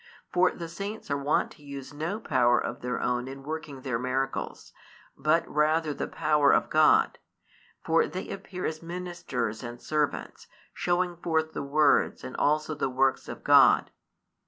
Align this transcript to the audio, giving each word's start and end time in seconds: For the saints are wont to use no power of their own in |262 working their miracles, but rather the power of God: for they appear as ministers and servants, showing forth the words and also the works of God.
For 0.33 0.49
the 0.49 0.67
saints 0.67 1.11
are 1.11 1.17
wont 1.17 1.51
to 1.51 1.63
use 1.63 1.93
no 1.93 2.19
power 2.19 2.57
of 2.59 2.81
their 2.81 2.99
own 2.99 3.27
in 3.27 3.43
|262 3.43 3.45
working 3.45 3.81
their 3.81 3.99
miracles, 3.99 4.73
but 5.15 5.47
rather 5.47 5.93
the 5.93 6.07
power 6.07 6.51
of 6.51 6.71
God: 6.71 7.19
for 7.85 8.07
they 8.07 8.27
appear 8.31 8.65
as 8.65 8.81
ministers 8.81 9.61
and 9.61 9.79
servants, 9.79 10.47
showing 10.73 11.17
forth 11.17 11.53
the 11.53 11.61
words 11.61 12.23
and 12.23 12.35
also 12.37 12.73
the 12.73 12.89
works 12.89 13.27
of 13.27 13.43
God. 13.43 13.91